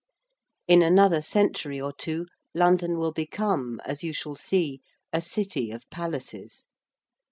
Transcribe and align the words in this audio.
In 0.67 0.81
another 0.81 1.21
century 1.21 1.79
or 1.79 1.93
two 1.93 2.25
London 2.55 2.97
will 2.97 3.11
become, 3.11 3.79
as 3.85 4.03
you 4.03 4.13
shall 4.13 4.33
see, 4.35 4.81
a 5.13 5.21
City 5.21 5.69
of 5.69 5.87
Palaces. 5.91 6.65